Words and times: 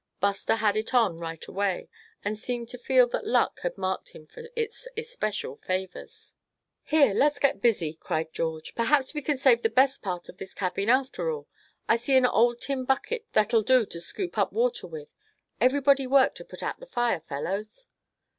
Buster 0.19 0.55
had 0.55 0.75
it 0.77 0.95
on 0.95 1.19
right 1.19 1.45
away, 1.45 1.87
and 2.25 2.35
seemed 2.35 2.69
to 2.69 2.79
feel 2.79 3.05
that 3.09 3.23
luck 3.27 3.59
had 3.59 3.77
marked 3.77 4.15
him 4.15 4.25
for 4.25 4.41
its 4.55 4.87
especial 4.97 5.55
favors. 5.55 6.33
"Here, 6.81 7.13
let's 7.13 7.37
get 7.37 7.61
busy!" 7.61 7.93
cried 7.93 8.33
George, 8.33 8.73
"perhaps 8.73 9.13
we 9.13 9.21
can 9.21 9.37
save 9.37 9.61
the 9.61 9.69
best 9.69 10.01
part 10.01 10.27
of 10.27 10.39
this 10.39 10.55
cabin 10.55 10.89
after 10.89 11.29
all. 11.29 11.47
I 11.87 11.97
see 11.97 12.17
an 12.17 12.25
old 12.25 12.59
tin 12.61 12.83
bucket 12.83 13.27
that'll 13.33 13.61
do 13.61 13.85
to 13.85 14.01
scoop 14.01 14.39
up 14.39 14.51
water 14.51 14.87
with. 14.87 15.09
Everybody 15.59 16.07
work 16.07 16.33
to 16.33 16.45
put 16.45 16.63
out 16.63 16.79
the 16.79 16.87
fire, 16.87 17.19
fellows!" 17.19 17.85